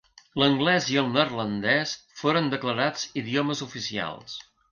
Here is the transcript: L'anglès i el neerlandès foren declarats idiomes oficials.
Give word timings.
L'anglès 0.43 0.87
i 0.93 0.95
el 1.01 1.11
neerlandès 1.17 1.93
foren 2.21 2.49
declarats 2.55 3.05
idiomes 3.25 3.65
oficials. 3.69 4.37